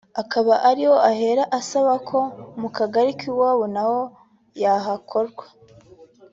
Akaba 0.21 0.53
ariho 0.69 0.95
ahera 1.09 1.43
asaba 1.59 1.93
ko 2.09 2.19
mu 2.59 2.67
kagari 2.77 3.11
k’iwabo 3.19 3.65
naho 3.75 3.99
yahakorwa 4.61 5.45